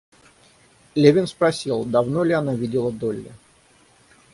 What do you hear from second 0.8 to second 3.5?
Левин спросил, давно ли она видела Долли.